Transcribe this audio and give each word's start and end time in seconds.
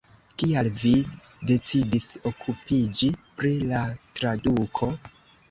Kial 0.43 0.69
vi 0.77 0.93
decidis 1.49 2.07
okupiĝi 2.31 3.11
pri 3.43 3.53
la 3.75 3.85
traduko? 4.09 4.93